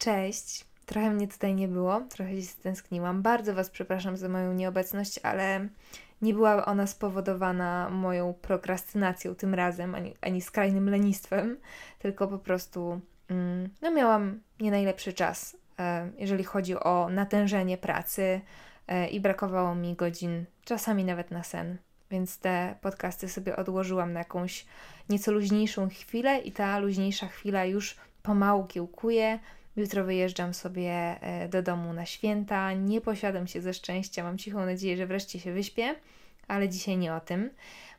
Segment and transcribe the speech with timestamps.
[0.00, 0.64] Cześć.
[0.86, 3.22] Trochę mnie tutaj nie było, trochę się stęskniłam.
[3.22, 5.68] Bardzo Was przepraszam za moją nieobecność, ale
[6.22, 11.56] nie była ona spowodowana moją prokrastynacją tym razem, ani, ani skrajnym lenistwem,
[11.98, 13.00] tylko po prostu
[13.30, 18.40] mm, no miałam nie najlepszy czas, e, jeżeli chodzi o natężenie pracy
[18.88, 21.76] e, i brakowało mi godzin, czasami nawet na sen.
[22.10, 24.66] Więc te podcasty sobie odłożyłam na jakąś
[25.08, 29.38] nieco luźniejszą chwilę i ta luźniejsza chwila już pomału kiełkuje.
[29.76, 32.72] Jutro wyjeżdżam sobie e, do domu na święta.
[32.72, 34.24] Nie posiadam się ze szczęścia.
[34.24, 35.94] Mam cichą nadzieję, że wreszcie się wyśpię,
[36.48, 37.50] ale dzisiaj nie o tym,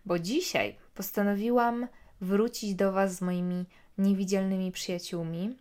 [0.05, 1.87] bo dzisiaj postanowiłam
[2.21, 3.65] wrócić do Was z moimi
[3.97, 5.55] niewidzialnymi przyjaciółmi.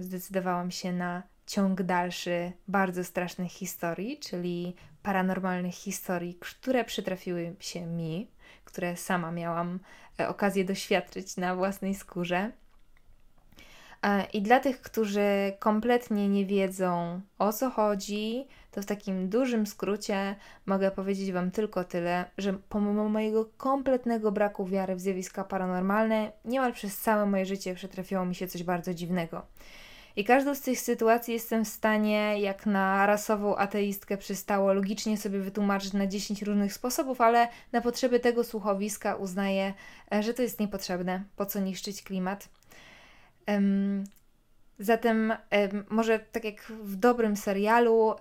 [0.00, 8.30] Zdecydowałam się na ciąg dalszy bardzo strasznych historii, czyli paranormalnych historii, które przytrafiły się mi,
[8.64, 9.80] które sama miałam
[10.20, 12.52] e, okazję doświadczyć na własnej skórze.
[14.02, 19.66] E, I dla tych, którzy kompletnie nie wiedzą o co chodzi, to w takim dużym
[19.66, 26.32] skrócie mogę powiedzieć Wam tylko tyle, że pomimo mojego kompletnego braku wiary w zjawiska paranormalne,
[26.44, 29.46] niemal przez całe moje życie przytrafiło mi się coś bardzo dziwnego.
[30.16, 35.38] I każdą z tych sytuacji jestem w stanie, jak na rasową ateistkę przystało, logicznie sobie
[35.38, 39.74] wytłumaczyć na 10 różnych sposobów, ale na potrzeby tego słuchowiska uznaję,
[40.12, 41.24] e, że to jest niepotrzebne.
[41.36, 42.48] Po co niszczyć klimat?
[44.78, 45.32] Zatem
[45.90, 48.14] może tak jak w dobrym serialu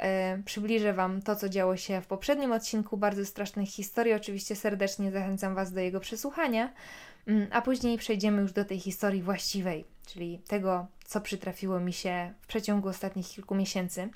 [0.46, 4.14] przybliżę Wam to, co działo się w poprzednim odcinku bardzo strasznych historii.
[4.14, 6.74] Oczywiście serdecznie zachęcam Was do jego przesłuchania,
[7.28, 12.34] mm, a później przejdziemy już do tej historii właściwej, czyli tego, co przytrafiło mi się
[12.42, 14.10] w przeciągu ostatnich kilku miesięcy.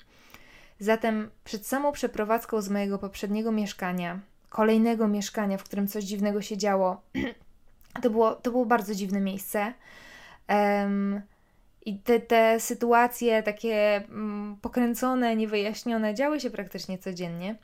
[0.80, 6.56] Zatem przed samą przeprowadzką z mojego poprzedniego mieszkania, kolejnego mieszkania, w którym coś dziwnego się
[6.56, 7.02] działo,
[8.02, 9.72] to było, to było bardzo dziwne miejsce.
[10.48, 11.22] Um,
[11.84, 17.56] i te, te sytuacje takie mm, pokręcone, niewyjaśnione działy się praktycznie codziennie.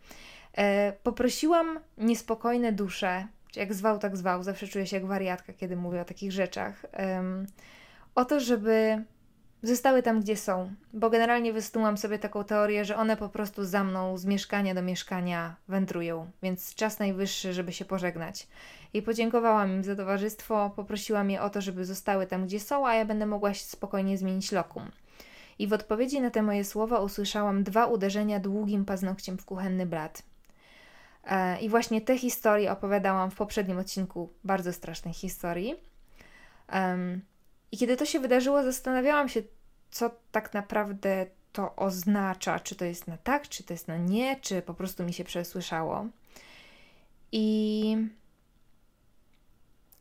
[0.56, 6.00] E, poprosiłam niespokojne dusze, jak zwał, tak zwał, zawsze czuję się jak wariatka, kiedy mówię
[6.00, 7.22] o takich rzeczach, e,
[8.15, 9.05] o to, żeby
[9.62, 10.75] zostały tam, gdzie są.
[10.93, 14.82] Bo generalnie wysnułam sobie taką teorię, że one po prostu za mną z mieszkania do
[14.82, 18.47] mieszkania wędrują, więc czas najwyższy, żeby się pożegnać.
[18.94, 22.94] I podziękowałam im za towarzystwo, poprosiłam je o to, żeby zostały tam, gdzie są, a
[22.94, 24.91] ja będę mogła spokojnie zmienić lokum.
[25.59, 30.22] I w odpowiedzi na te moje słowa usłyszałam dwa uderzenia długim paznokciem w kuchenny blat.
[31.25, 35.75] E, I właśnie te historie opowiadałam w poprzednim odcinku bardzo strasznej historii.
[37.72, 39.42] I kiedy to się wydarzyło, zastanawiałam się,
[39.91, 42.60] co tak naprawdę to oznacza.
[42.60, 45.25] Czy to jest na tak, czy to jest na nie, czy po prostu mi się
[45.25, 46.06] przesłyszało.
[47.32, 47.97] I,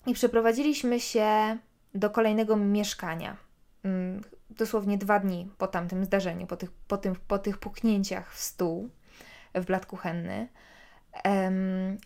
[0.06, 1.58] i przeprowadziliśmy się
[1.96, 3.38] do kolejnego mieszkania.
[3.84, 8.40] Mm, dosłownie dwa dni po tamtym zdarzeniu, po tych, po, tym, po tych puknięciach w
[8.40, 8.90] stół
[9.56, 10.48] w blat kuchenny.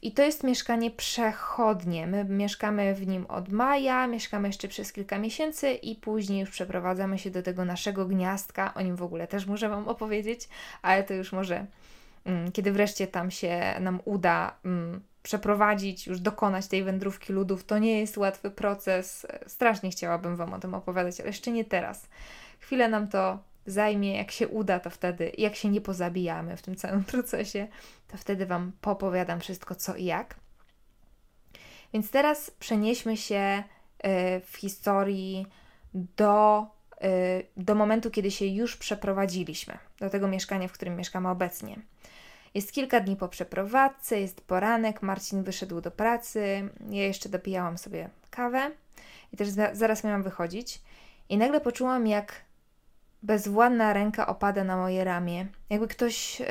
[0.02, 2.08] I to jest mieszkanie przechodnie.
[2.08, 7.20] My mieszkamy w nim od maja, mieszkamy jeszcze przez kilka miesięcy i później już przeprowadzamy
[7.20, 8.74] się do tego naszego gniazdka.
[8.74, 10.50] O nim w ogóle też muszę Wam opowiedzieć,
[10.82, 11.66] ale to już może
[12.26, 17.64] um, kiedy wreszcie tam się nam uda um, przeprowadzić, już dokonać tej wędrówki ludów.
[17.64, 19.28] To nie jest łatwy proces.
[19.48, 22.08] Strasznie chciałabym Wam o tym opowiadać, ale jeszcze nie teraz.
[22.60, 26.76] Chwilę nam to zajmie, jak się uda, to wtedy, jak się nie pozabijamy w tym
[26.76, 27.68] całym procesie,
[28.08, 30.36] to wtedy Wam popowiadam wszystko co i jak.
[31.94, 33.64] Więc teraz przenieśmy się
[34.06, 35.48] y, w historii
[35.94, 36.66] do,
[37.04, 41.80] y, do momentu, kiedy się już przeprowadziliśmy, do tego mieszkania, w którym mieszkamy obecnie.
[42.54, 48.10] Jest kilka dni po przeprowadzce, jest poranek, Marcin wyszedł do pracy, ja jeszcze dopijałam sobie
[48.30, 48.72] kawę
[49.34, 50.82] i też za, zaraz miałam wychodzić.
[51.30, 52.34] I nagle poczułam, jak
[53.24, 55.48] bezwładna ręka opada na moje ramię.
[55.70, 56.42] Jakby ktoś,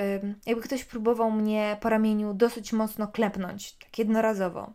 [0.46, 4.72] jakby ktoś próbował mnie po ramieniu dosyć mocno klepnąć, tak jednorazowo.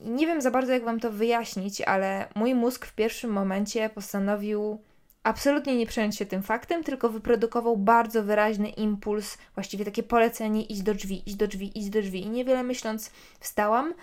[0.00, 3.90] I nie wiem za bardzo, jak Wam to wyjaśnić, ale mój mózg w pierwszym momencie
[3.90, 4.80] postanowił
[5.22, 10.82] absolutnie nie przejąć się tym faktem, tylko wyprodukował bardzo wyraźny impuls, właściwie takie polecenie: idź
[10.82, 12.22] do drzwi, idź do drzwi, idź do drzwi.
[12.22, 13.10] I niewiele myśląc,
[13.40, 13.94] wstałam,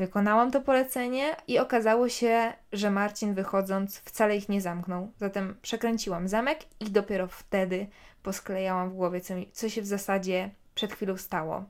[0.00, 5.12] Wykonałam to polecenie i okazało się, że Marcin wychodząc wcale ich nie zamknął.
[5.18, 7.86] Zatem przekręciłam zamek i dopiero wtedy
[8.22, 11.64] posklejałam w głowie, co, mi, co się w zasadzie przed chwilą stało.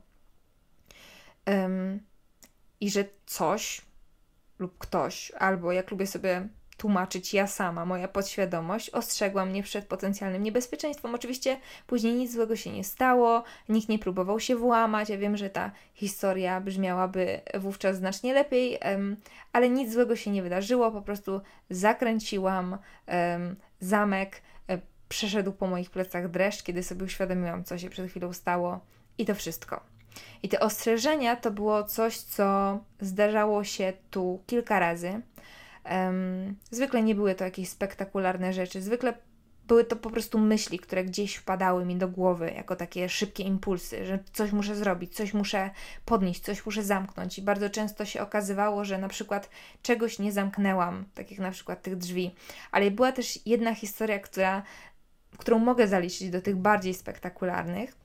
[1.47, 1.99] Um,
[2.81, 3.81] I że coś
[4.59, 6.47] lub ktoś, albo jak lubię sobie
[6.81, 11.15] tłumaczyć ja sama, moja podświadomość ostrzegła mnie przed potencjalnym niebezpieczeństwem.
[11.15, 11.57] Oczywiście
[11.87, 15.09] później nic złego się nie stało, nikt nie próbował się włamać.
[15.09, 18.79] Ja wiem, że ta historia brzmiałaby wówczas znacznie lepiej,
[19.53, 20.91] ale nic złego się nie wydarzyło.
[20.91, 22.77] Po prostu zakręciłam
[23.79, 24.79] zamek, e,
[25.09, 28.79] przeszedł po moich plecach dreszcz, kiedy sobie uświadomiłam, co się przed chwilą stało,
[29.17, 29.81] i to wszystko.
[30.43, 35.21] I te ostrzeżenia to było coś, co zdarzało się tu kilka razy.
[35.85, 39.13] Um, zwykle nie były to jakieś spektakularne rzeczy, zwykle
[39.67, 44.05] były to po prostu myśli, które gdzieś wpadały mi do głowy jako takie szybkie impulsy,
[44.05, 45.69] że coś muszę zrobić, coś muszę
[46.05, 47.37] podnieść, coś muszę zamknąć.
[47.37, 49.49] I bardzo często się okazywało, że na przykład
[49.81, 52.35] czegoś nie zamknęłam, tak jak na przykład tych drzwi.
[52.71, 54.63] Ale była też jedna historia, która,
[55.37, 57.95] którą mogę zaliczyć do tych bardziej spektakularnych.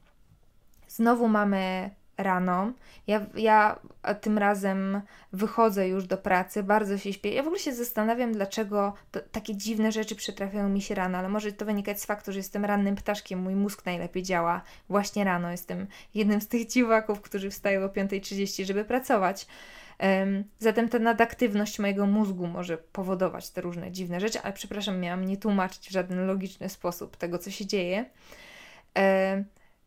[0.88, 2.72] Znowu mamy rano.
[3.06, 3.78] Ja, ja
[4.20, 5.00] tym razem
[5.32, 7.34] wychodzę już do pracy, bardzo się śpię.
[7.34, 11.28] Ja w ogóle się zastanawiam, dlaczego to, takie dziwne rzeczy przytrafiają mi się rano, ale
[11.28, 15.50] może to wynikać z faktu, że jestem rannym ptaszkiem, mój mózg najlepiej działa właśnie rano.
[15.50, 19.46] Jestem jednym z tych dziwaków, którzy wstają o 5.30, żeby pracować.
[20.58, 25.36] Zatem ta nadaktywność mojego mózgu może powodować te różne dziwne rzeczy, ale przepraszam, miałam nie
[25.36, 28.04] tłumaczyć w żaden logiczny sposób tego, co się dzieje.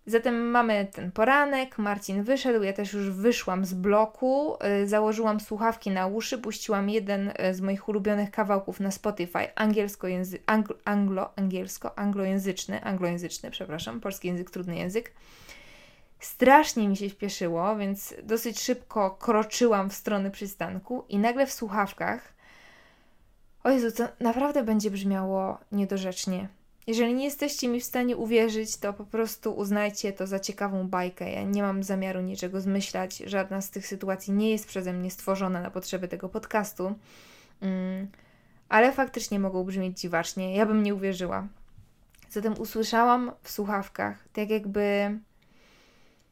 [0.09, 5.91] Zatem mamy ten poranek, Marcin wyszedł, ja też już wyszłam z bloku, y, założyłam słuchawki
[5.91, 11.33] na uszy, puściłam jeden y, z moich ulubionych kawałków na Spotify, angielsko, języ- anglo, anglo,
[11.35, 15.13] angielsko, anglojęzyczny, anglojęzyczny, przepraszam, polski język, trudny język.
[16.19, 22.33] Strasznie mi się śpieszyło, więc dosyć szybko kroczyłam w stronę przystanku i nagle w słuchawkach
[23.63, 26.47] o Jezu, to naprawdę będzie brzmiało niedorzecznie.
[26.89, 31.31] Jeżeli nie jesteście mi w stanie uwierzyć, to po prostu uznajcie to za ciekawą bajkę.
[31.31, 33.17] Ja nie mam zamiaru niczego zmyślać.
[33.17, 36.95] Żadna z tych sytuacji nie jest przeze mnie stworzona na potrzeby tego podcastu.
[37.61, 38.07] Mm,
[38.69, 40.55] ale faktycznie mogą brzmieć dziwacznie.
[40.55, 41.47] Ja bym nie uwierzyła.
[42.29, 45.19] Zatem usłyszałam w słuchawkach, tak jakby,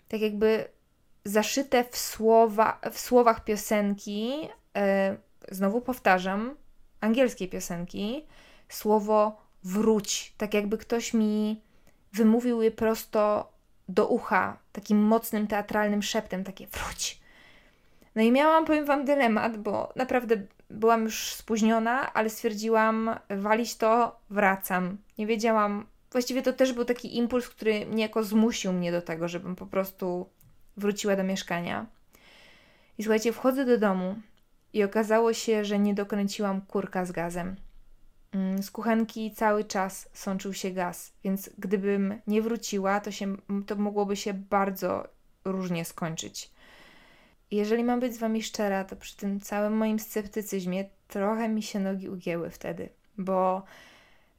[0.08, 0.66] tak jakby
[1.26, 4.32] zaszyte w, słowa, w słowach piosenki,
[4.76, 5.18] e,
[5.52, 6.56] znowu powtarzam,
[7.02, 8.26] angielskiej piosenki,
[8.70, 11.62] słowo wróć, tak jakby ktoś mi
[12.14, 13.52] wymówił je prosto
[13.90, 17.22] do ucha, takim mocnym teatralnym szeptem, takie wróć.
[18.16, 20.36] No i miałam, powiem Wam, dylemat, bo naprawdę
[20.70, 24.98] byłam już spóźniona, ale stwierdziłam, walić to, wracam.
[25.18, 29.56] Nie wiedziałam, właściwie to też był taki impuls, który niejako zmusił mnie do tego, żebym
[29.56, 30.30] po prostu
[30.78, 31.86] wróciła do mieszkania.
[32.98, 34.16] I słuchajcie, wchodzę do domu
[34.74, 37.56] i okazało się, że nie dokręciłam kurka z gazem.
[38.32, 43.36] Mm, z kuchenki cały czas sączył się gaz, więc gdybym nie wróciła, to, się,
[43.68, 45.08] to mogłoby się bardzo
[45.46, 46.52] różnie skończyć.
[47.52, 51.80] Jeżeli mam być z Wami szczera, to przy tym całym moim sceptycyzmie trochę mi się
[51.80, 53.64] nogi ugięły wtedy, bo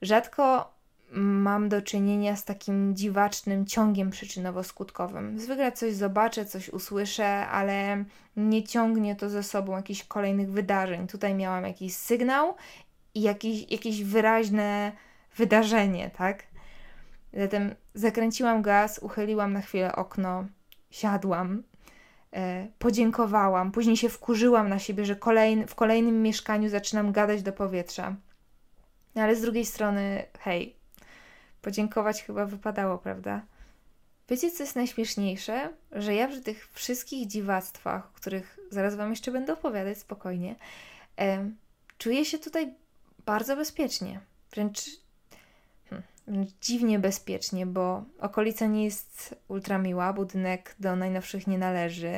[0.03, 0.73] rzadko
[1.13, 5.39] mam do czynienia z takim dziwacznym ciągiem przyczynowo-skutkowym.
[5.39, 8.05] Zwykle coś zobaczę, coś usłyszę, ale
[8.37, 11.07] nie ciągnie to ze sobą jakichś kolejnych wydarzeń.
[11.07, 12.55] Tutaj miałam jakiś sygnał
[13.23, 14.93] jakieś, jakieś wyraźne
[15.37, 16.43] wydarzenie, tak?
[17.33, 20.47] Zatem zakręciłam gaz, uchyliłam na chwilę okno,
[20.91, 21.63] siadłam,
[22.33, 27.53] e, podziękowałam, później się wkurzyłam na siebie, że kolejny, w kolejnym mieszkaniu zaczynam gadać do
[27.53, 28.17] powietrza.
[29.15, 30.77] No ale z drugiej strony, hej,
[31.63, 33.43] podziękować chyba wypadało, prawda?
[34.29, 35.73] Wiecie, co jest najśmieszniejsze?
[35.93, 40.57] Że ja przy tych wszystkich dziwactwach, o których zaraz Wam jeszcze będę opowiadać spokojnie,
[41.19, 41.51] e,
[41.99, 42.75] czuję się tutaj
[43.29, 44.21] bardzo bezpiecznie.
[44.51, 44.81] Wręcz,
[45.91, 52.13] hmm, wręcz dziwnie bezpiecznie, bo okolica nie jest ultramiła, budynek do najnowszych nie należy,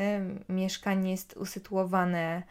[0.48, 2.42] mieszkanie jest usytuowane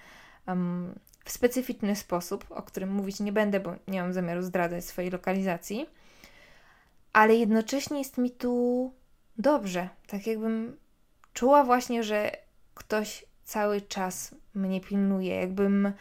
[0.47, 5.11] um, w specyficzny sposób, o którym mówić nie będę, bo nie mam zamiaru zdradzać swojej
[5.11, 5.89] lokalizacji,
[7.13, 8.93] ale jednocześnie jest mi tu
[9.37, 9.89] dobrze.
[10.07, 10.77] Tak jakbym
[11.33, 12.31] czuła właśnie, że
[12.73, 15.93] ktoś cały czas mnie pilnuje, jakbym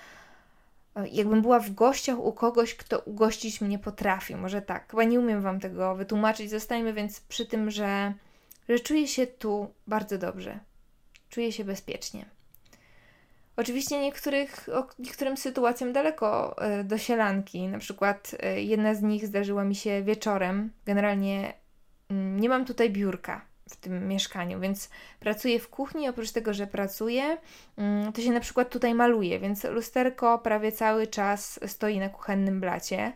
[1.13, 4.37] jakbym była w gościach u kogoś, kto ugościć mnie potrafi.
[4.37, 6.51] Może tak, chyba nie umiem Wam tego wytłumaczyć.
[6.51, 8.13] Zostańmy więc przy tym, że,
[8.69, 10.59] że czuję się tu bardzo dobrze.
[11.31, 12.25] Czuję się bezpiecznie.
[13.57, 17.69] Oczywiście niektórych, niektórym sytuacjom daleko e, do sielanki.
[17.69, 20.71] Na przykład e, jedna z nich zdarzyła mi się wieczorem.
[20.87, 21.53] Generalnie
[22.11, 26.09] mm, nie mam tutaj biurka w tym mieszkaniu, więc pracuję w kuchni.
[26.09, 27.39] Oprócz tego, że pracuję,
[27.77, 32.61] mm, to się na przykład tutaj maluje, więc lusterko prawie cały czas stoi na kuchennym
[32.61, 33.13] blacie.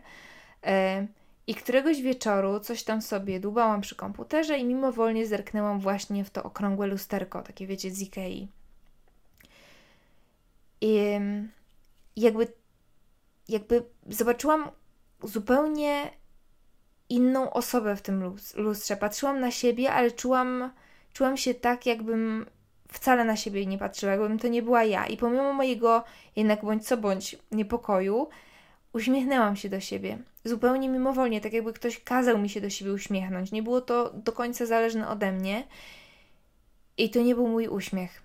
[0.63, 1.07] E,
[1.47, 6.43] I któregoś wieczoru coś tam sobie dłubałam przy komputerze i mimowolnie zerknęłam właśnie w to
[6.43, 8.47] okrągłe lusterko, takie wiecie, z Ikei.
[10.81, 11.19] I
[12.15, 12.47] jakby
[13.49, 14.69] jakby zobaczyłam
[15.23, 16.11] zupełnie
[17.09, 18.97] inną osobę w tym lustrze.
[18.97, 20.71] Patrzyłam na siebie, ale czułam,
[21.13, 22.45] czułam się tak, jakbym
[22.93, 25.07] wcale na siebie nie patrzyła, jakbym to nie była ja.
[25.07, 26.03] I pomimo mojego
[26.35, 28.29] jednak bądź co bądź niepokoju,
[28.93, 30.17] uśmiechnęłam się do siebie.
[30.43, 33.51] Zupełnie mimowolnie, tak jakby ktoś kazał mi się do siebie uśmiechnąć.
[33.51, 35.67] Nie było to do końca zależne ode mnie.
[36.97, 38.21] I to nie był mój uśmiech.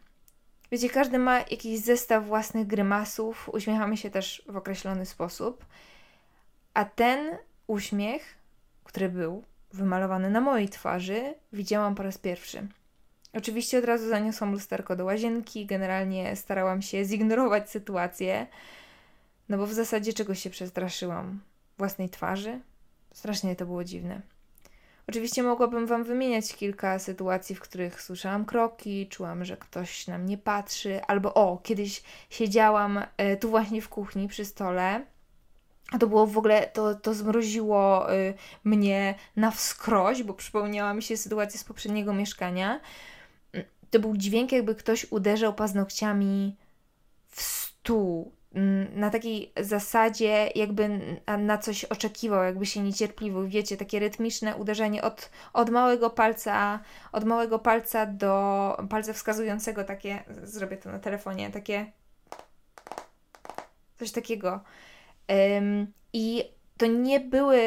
[0.73, 5.65] Wiecie, każdy ma jakiś zestaw własnych grymasów, uśmiechamy się też w określony sposób.
[6.75, 8.38] A ten uśmiech,
[8.89, 12.67] który był wymalowany na mojej twarzy, widziałam po raz pierwszy.
[13.33, 18.47] Oczywiście od razu zaniosłam lusterko do łazienki, generalnie starałam się zignorować sytuację,
[19.49, 21.41] no bo w zasadzie czegoś się przestraszyłam.
[21.79, 22.61] Własnej twarzy?
[23.13, 24.21] Strasznie to było dziwne.
[25.09, 30.39] Oczywiście mogłabym Wam wymieniać kilka sytuacji, w których słyszałam kroki, czułam, że ktoś na mnie
[30.39, 35.05] patrzy, albo o, kiedyś siedziałam e, tu właśnie w kuchni przy stole,
[36.01, 41.17] to było w ogóle, to, to zmroziło y, mnie na wskroś, bo przypomniała mi się
[41.17, 42.81] sytuacja z poprzedniego mieszkania.
[43.91, 46.57] To był dźwięk, jakby ktoś uderzał paznokciami
[47.29, 48.33] w stół.
[48.55, 51.01] Mm, na takiej zasadzie, jakby
[51.39, 53.49] na coś oczekiwał, jakby się niecierpliwił.
[53.49, 56.81] Wiecie, takie rytmiczne uderzenie od, od małego palca,
[57.13, 61.93] od małego palca do palca wskazującego, takie, zrobię to na telefonie, takie
[63.99, 64.61] coś takiego.
[66.13, 66.45] I
[66.77, 67.61] to nie były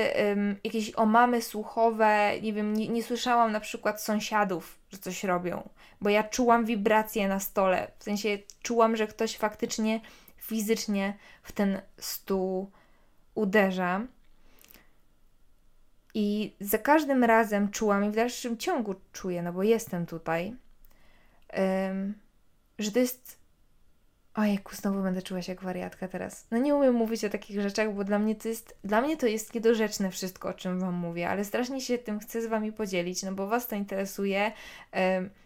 [0.64, 5.70] jakieś omamy słuchowe, nie wiem, nie, nie słyszałam na przykład sąsiadów, że coś robią,
[6.02, 10.02] bo ja czułam wibracje na stole, w sensie czułam, że ktoś faktycznie
[10.38, 12.72] fizycznie w ten stół
[13.36, 14.02] uderza.
[16.14, 20.56] I za każdym razem czułam, i w dalszym ciągu czuję, no bo jestem tutaj,
[22.80, 23.41] że to jest
[24.34, 26.48] Ojejku, znowu będę czuła się jak wariatka teraz.
[26.52, 29.28] No nie umiem mówić o takich rzeczach, bo dla mnie to jest, dla mnie to
[29.28, 33.24] jest niedorzeczne wszystko, o czym Wam mówię, ale strasznie się tym chcę z Wami podzielić,
[33.24, 34.52] no bo Was to interesuje.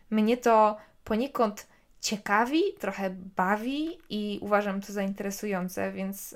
[0.09, 1.67] Mnie to poniekąd
[2.01, 6.35] ciekawi, trochę bawi i uważam to za interesujące, więc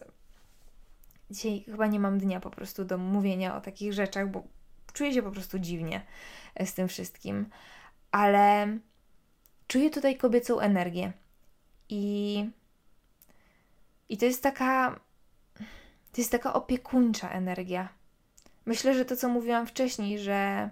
[1.32, 4.44] dzisiaj chyba nie mam dnia po prostu do mówienia o takich rzeczach, bo
[4.94, 6.02] czuję się po prostu dziwnie
[6.56, 7.50] e, z tym wszystkim.
[8.12, 8.78] Ale
[9.68, 11.14] czuję tutaj kobiecą energię
[11.90, 12.46] i,
[14.10, 15.00] i to jest taka.
[16.12, 17.90] To jest taka opiekuńcza energia.
[18.66, 20.70] Myślę, że to, co mówiłam wcześniej, że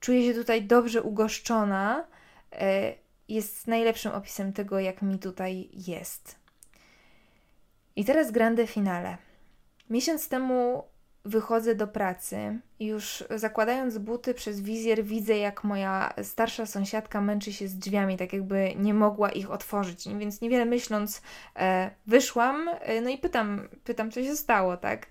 [0.00, 2.04] czuję się tutaj dobrze ugoszczona,
[2.52, 2.94] e,
[3.28, 6.36] jest najlepszym opisem tego, jak mi tutaj jest.
[7.96, 9.16] I teraz grande finale.
[9.90, 10.84] Miesiąc temu
[11.26, 17.68] wychodzę do pracy już zakładając buty przez wizjer widzę, jak moja starsza sąsiadka męczy się
[17.68, 20.08] z drzwiami, tak jakby nie mogła ich otworzyć.
[20.08, 21.22] Więc niewiele myśląc,
[21.56, 25.06] e, wyszłam, e, no i pytam, pytam, co się stało, tak?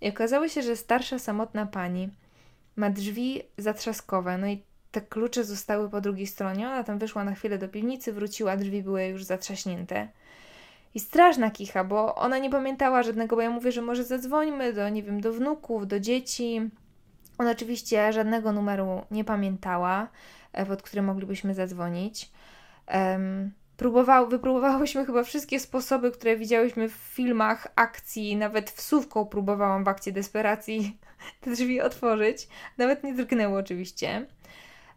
[0.00, 2.10] I okazało się, że starsza, samotna pani
[2.76, 6.66] ma drzwi zatrzaskowe, no i te klucze zostały po drugiej stronie.
[6.66, 10.08] Ona tam wyszła na chwilę do piwnicy, wróciła, drzwi były już zatrzaśnięte.
[10.94, 14.88] I straszna kicha, bo ona nie pamiętała żadnego, bo ja mówię, że może zadzwońmy do,
[14.88, 16.70] nie wiem, do wnuków, do dzieci.
[17.38, 20.08] Ona oczywiście żadnego numeru nie pamiętała,
[20.52, 22.30] e, pod który moglibyśmy zadzwonić.
[22.94, 29.88] Um, próbował, wypróbowałyśmy chyba wszystkie sposoby, które widziałyśmy w filmach akcji, nawet wsówką próbowałam w
[29.88, 30.98] akcie desperacji
[31.40, 32.48] te drzwi otworzyć.
[32.78, 34.26] Nawet nie drgnęło oczywiście.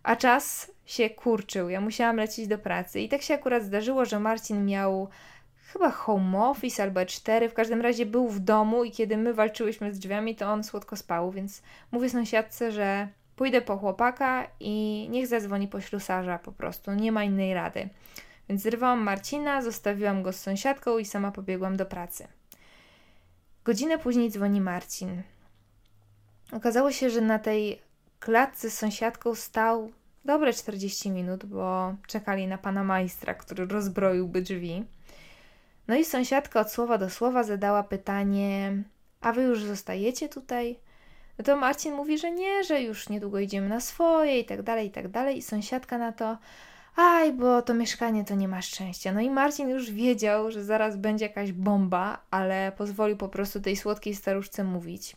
[0.04, 1.70] A czas się kurczył.
[1.70, 3.00] Ja musiałam lecieć do pracy.
[3.00, 5.10] I tak się akurat zdarzyło, że Marcin miał
[5.74, 9.94] chyba home office albo E4, w każdym razie był w domu i kiedy my walczyłyśmy
[9.94, 15.28] z drzwiami, to on słodko spał, więc mówię sąsiadce, że pójdę po chłopaka i niech
[15.28, 17.90] zadzwoni po ślusarza po prostu, nie ma innej rady.
[18.50, 22.28] Więc zrywałam Marcina, zostawiłam go z sąsiadką i sama pobiegłam do pracy.
[23.64, 25.22] Godzinę później dzwoni Marcin.
[26.52, 27.82] Okazało się, że na tej
[28.20, 29.92] klatce z sąsiadką stał
[30.26, 34.86] dobre 40 minut, bo czekali na pana majstra, który rozbroiłby drzwi.
[35.88, 38.84] No i sąsiadka od słowa do słowa zadała pytanie:
[39.22, 40.80] A wy już zostajecie tutaj?
[41.38, 44.88] No to Marcin mówi, że nie, że już niedługo idziemy na swoje i tak dalej,
[44.88, 45.38] i tak dalej.
[45.38, 46.38] I sąsiadka na to:
[46.96, 49.14] Aj, bo to mieszkanie to nie ma szczęścia.
[49.14, 53.76] No i Marcin już wiedział, że zaraz będzie jakaś bomba, ale pozwolił po prostu tej
[53.76, 55.16] słodkiej staruszce mówić.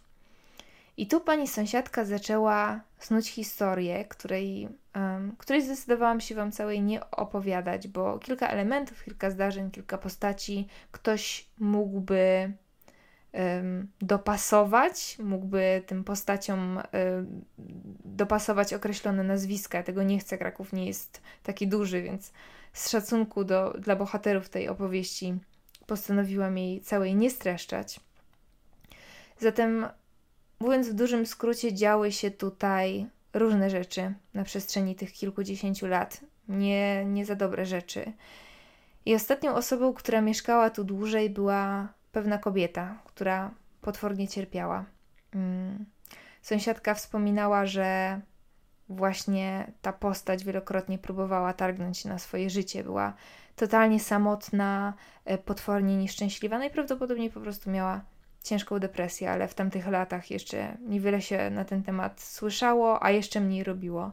[0.98, 7.10] I tu pani sąsiadka zaczęła snuć historię, której, um, której zdecydowałam się Wam całej nie
[7.10, 12.52] opowiadać, bo kilka elementów, kilka zdarzeń, kilka postaci ktoś mógłby
[13.32, 17.44] um, dopasować, mógłby tym postaciom um,
[18.04, 19.82] dopasować określone nazwiska.
[19.82, 22.32] Tego nie chcę, Kraków nie jest taki duży, więc
[22.72, 25.38] z szacunku do, dla bohaterów tej opowieści
[25.86, 28.00] postanowiłam jej całej nie streszczać.
[29.40, 29.86] Zatem,
[30.60, 36.20] mówiąc w dużym skrócie, działy się tutaj różne rzeczy na przestrzeni tych kilkudziesięciu lat.
[36.48, 38.12] Nie, nie za dobre rzeczy.
[39.06, 43.50] I ostatnią osobą, która mieszkała tu dłużej, była pewna kobieta, która
[43.80, 44.84] potwornie cierpiała.
[45.34, 45.84] Mm.
[46.42, 48.20] Sąsiadka wspominała, że
[48.88, 52.84] właśnie ta postać wielokrotnie próbowała targnąć na swoje życie.
[52.84, 53.14] Była
[53.56, 56.58] totalnie samotna, e, potwornie nieszczęśliwa.
[56.58, 58.00] Najprawdopodobniej po prostu miała
[58.42, 63.40] ciężką depresję, ale w tamtych latach jeszcze niewiele się na ten temat słyszało, a jeszcze
[63.40, 64.12] mniej robiło.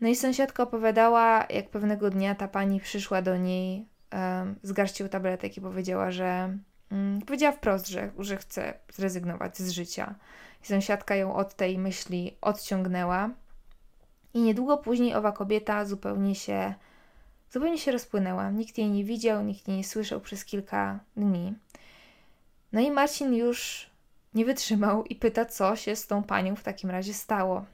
[0.00, 5.08] No i sąsiadka opowiadała, jak pewnego dnia ta pani przyszła do niej um, z garścią
[5.08, 6.58] tabletek i powiedziała, że
[6.90, 10.14] um, powiedziała wprost, że, że chce zrezygnować z życia.
[10.62, 13.30] I sąsiadka ją od tej myśli odciągnęła.
[14.34, 16.74] I niedługo później owa kobieta zupełnie się,
[17.50, 18.50] zupełnie się rozpłynęła.
[18.50, 21.54] Nikt jej nie widział, nikt jej nie słyszał przez kilka dni.
[22.72, 23.90] No i Marcin już
[24.34, 27.64] nie wytrzymał i pyta, co się z tą panią w takim razie stało.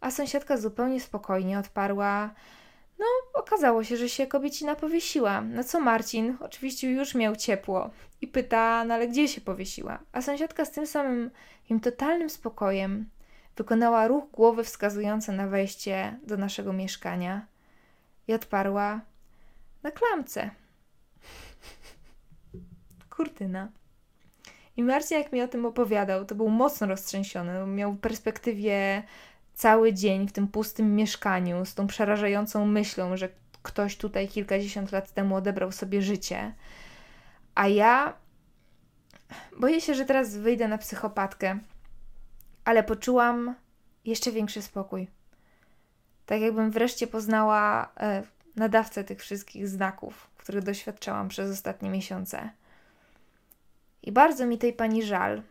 [0.00, 2.34] A sąsiadka zupełnie spokojnie odparła:
[2.98, 5.40] No, okazało się, że się kobiecina powiesiła.
[5.40, 7.90] Na co Marcin oczywiście już miał ciepło
[8.20, 9.98] i pyta: No ale gdzie się powiesiła?
[10.12, 11.30] A sąsiadka z tym samym
[11.70, 13.10] im totalnym spokojem
[13.56, 17.46] wykonała ruch głowy wskazujący na wejście do naszego mieszkania
[18.28, 19.00] i odparła:
[19.82, 20.50] Na klamce.
[23.16, 23.68] Kurtyna.
[24.76, 27.66] I Marcin, jak mi o tym opowiadał, to był mocno roztrzęsiony.
[27.66, 29.02] Miał w perspektywie
[29.54, 33.28] cały dzień w tym pustym mieszkaniu z tą przerażającą myślą, że
[33.62, 36.54] ktoś tutaj kilkadziesiąt lat temu odebrał sobie życie.
[37.54, 38.14] A ja
[39.60, 41.58] boję się, że teraz wyjdę na psychopatkę,
[42.64, 43.54] ale poczułam
[44.04, 45.08] jeszcze większy spokój.
[46.26, 48.22] Tak jakbym wreszcie poznała e,
[48.56, 52.50] nadawcę tych wszystkich znaków, których doświadczałam przez ostatnie miesiące.
[54.04, 55.42] I bardzo mi tej pani żal.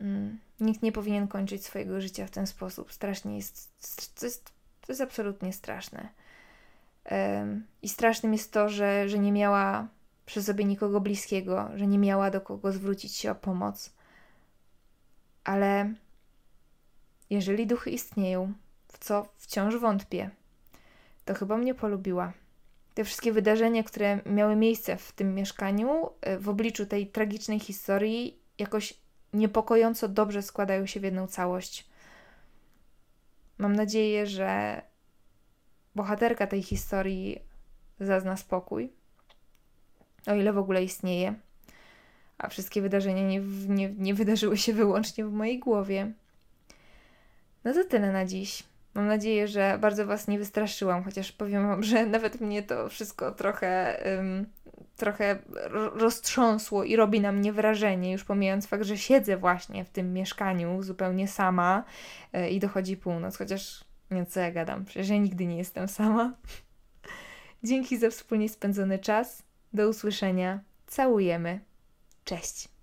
[0.00, 2.92] Mm, nikt nie powinien kończyć swojego życia w ten sposób.
[2.92, 3.70] Strasznie jest.
[4.20, 4.44] To jest,
[4.80, 6.08] to jest absolutnie straszne.
[7.82, 9.88] I strasznym jest to, że, że nie miała
[10.26, 13.92] przy sobie nikogo bliskiego, że nie miała do kogo zwrócić się o pomoc.
[15.44, 15.94] Ale
[17.30, 18.52] jeżeli duchy istnieją,
[18.88, 20.30] w co wciąż wątpię,
[21.24, 22.32] to chyba mnie polubiła
[22.96, 28.38] te wszystkie wydarzenia, które miały miejsce w tym mieszkaniu, e, w obliczu tej tragicznej historii,
[28.58, 28.94] jakoś
[29.32, 31.88] niepokojąco dobrze składają się w jedną całość.
[33.58, 34.82] Mam nadzieję, że
[35.94, 37.38] bohaterka tej historii
[38.00, 38.92] zazna spokój,
[40.26, 41.34] o ile w ogóle istnieje,
[42.38, 46.12] a wszystkie wydarzenia nie, nie, nie wydarzyły się wyłącznie w mojej głowie.
[47.64, 48.62] No to tyle na dziś.
[48.96, 53.32] Mam nadzieję, że bardzo Was nie wystraszyłam, chociaż powiem Wam, że nawet mnie to wszystko
[53.32, 54.02] trochę,
[54.96, 55.38] trochę
[55.94, 60.82] roztrząsło i robi na mnie wrażenie, już pomijając fakt, że siedzę właśnie w tym mieszkaniu
[60.82, 61.84] zupełnie sama
[62.32, 66.32] yy, i dochodzi północ, chociaż nie co ja gadam, przecież ja nigdy nie jestem sama.
[67.62, 69.42] Dzięki za wspólnie spędzony czas.
[69.72, 70.60] Do usłyszenia.
[70.86, 71.60] Całujemy.
[72.24, 72.75] Cześć.